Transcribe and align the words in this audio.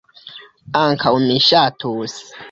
Ankaŭ 0.79 1.11
mi 1.25 1.35
ŝatus. 1.49 2.17